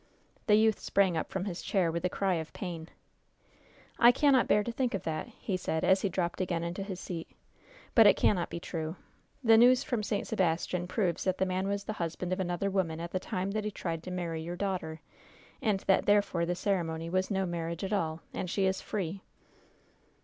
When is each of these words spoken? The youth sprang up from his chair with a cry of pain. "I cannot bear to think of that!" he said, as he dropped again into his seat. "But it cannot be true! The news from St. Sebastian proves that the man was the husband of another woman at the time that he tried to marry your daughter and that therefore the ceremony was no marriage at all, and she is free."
The 0.47 0.55
youth 0.55 0.79
sprang 0.79 1.15
up 1.15 1.29
from 1.29 1.45
his 1.45 1.61
chair 1.61 1.91
with 1.91 2.03
a 2.03 2.09
cry 2.09 2.33
of 2.33 2.51
pain. 2.53 2.89
"I 3.99 4.11
cannot 4.11 4.47
bear 4.47 4.63
to 4.63 4.71
think 4.71 4.95
of 4.95 5.03
that!" 5.03 5.27
he 5.27 5.55
said, 5.55 5.83
as 5.83 6.01
he 6.01 6.09
dropped 6.09 6.41
again 6.41 6.63
into 6.63 6.81
his 6.81 6.99
seat. 6.99 7.29
"But 7.93 8.07
it 8.07 8.15
cannot 8.17 8.49
be 8.49 8.59
true! 8.59 8.95
The 9.43 9.59
news 9.59 9.83
from 9.83 10.01
St. 10.01 10.25
Sebastian 10.25 10.87
proves 10.87 11.23
that 11.25 11.37
the 11.37 11.45
man 11.45 11.67
was 11.67 11.83
the 11.83 11.93
husband 12.01 12.33
of 12.33 12.39
another 12.39 12.71
woman 12.71 12.99
at 12.99 13.11
the 13.11 13.19
time 13.19 13.51
that 13.51 13.63
he 13.63 13.69
tried 13.69 14.01
to 14.01 14.09
marry 14.09 14.41
your 14.41 14.55
daughter 14.55 15.01
and 15.61 15.81
that 15.81 16.07
therefore 16.07 16.47
the 16.47 16.55
ceremony 16.55 17.07
was 17.07 17.29
no 17.29 17.45
marriage 17.45 17.83
at 17.83 17.93
all, 17.93 18.21
and 18.33 18.49
she 18.49 18.65
is 18.65 18.81
free." 18.81 19.21